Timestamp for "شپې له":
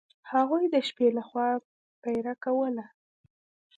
0.87-1.23